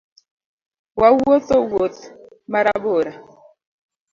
[1.01, 1.97] Wawuotho wuoth
[2.51, 3.13] marabora